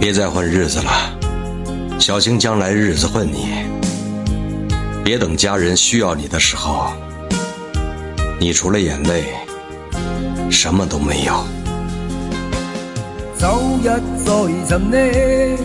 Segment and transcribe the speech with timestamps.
[0.00, 0.90] 别再混日子了，
[1.98, 3.66] 小心将来日子混你。
[5.04, 6.86] 别等家人需要你的时候，
[8.40, 9.24] 你除了眼泪，
[10.50, 11.44] 什么都没有。
[13.36, 13.60] 走
[14.48, 15.60] 一再寻你。